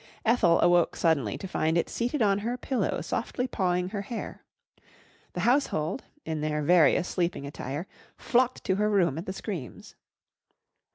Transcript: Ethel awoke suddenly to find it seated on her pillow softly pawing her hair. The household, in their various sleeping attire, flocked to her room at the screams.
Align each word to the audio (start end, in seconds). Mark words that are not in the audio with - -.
Ethel 0.25 0.59
awoke 0.61 0.95
suddenly 0.95 1.37
to 1.37 1.47
find 1.47 1.77
it 1.77 1.87
seated 1.87 2.23
on 2.23 2.39
her 2.39 2.57
pillow 2.57 3.01
softly 3.01 3.45
pawing 3.47 3.89
her 3.89 4.01
hair. 4.01 4.43
The 5.33 5.41
household, 5.41 6.05
in 6.25 6.41
their 6.41 6.63
various 6.63 7.07
sleeping 7.07 7.45
attire, 7.45 7.85
flocked 8.17 8.63
to 8.63 8.77
her 8.77 8.89
room 8.89 9.19
at 9.19 9.27
the 9.27 9.31
screams. 9.33 9.93